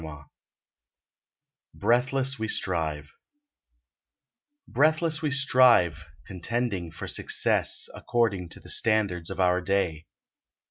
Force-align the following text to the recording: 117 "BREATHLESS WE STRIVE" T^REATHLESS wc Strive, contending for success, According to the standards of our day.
117 0.01 0.29
"BREATHLESS 1.79 2.39
WE 2.39 2.47
STRIVE" 2.47 3.11
T^REATHLESS 4.71 5.19
wc 5.21 5.31
Strive, 5.33 6.05
contending 6.25 6.89
for 6.89 7.07
success, 7.07 7.87
According 7.93 8.49
to 8.49 8.59
the 8.59 8.69
standards 8.69 9.29
of 9.29 9.39
our 9.39 9.61
day. 9.61 10.07